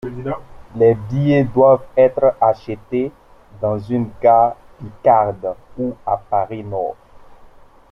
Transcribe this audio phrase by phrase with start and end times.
[0.77, 3.11] Les billets doivent être achetés
[3.61, 6.95] dans une gare picarde ou à Paris-Nord.